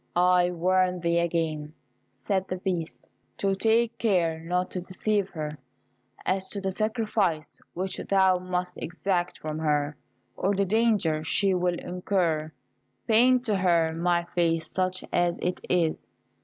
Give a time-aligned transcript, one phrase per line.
[0.15, 1.73] "I warn thee again,"
[2.15, 3.07] said the Beast,
[3.37, 5.59] "to take care not to deceive her
[6.25, 9.95] as to the sacrifice which thou must exact from her,
[10.35, 12.51] or the danger she will incur.
[13.07, 16.09] Paint to her my face such as it is.